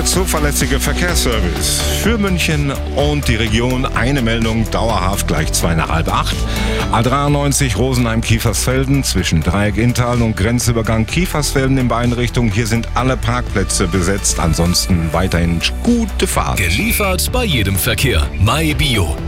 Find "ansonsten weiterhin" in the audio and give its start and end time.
14.40-15.60